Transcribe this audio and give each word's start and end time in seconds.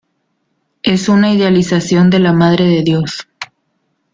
Es 0.81 1.09
una 1.09 1.31
idealización 1.31 2.09
de 2.09 2.17
la 2.17 2.33
Madre 2.33 2.65
de 2.65 2.81
Dios. 2.81 3.27